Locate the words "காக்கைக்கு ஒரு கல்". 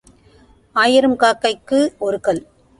1.19-2.43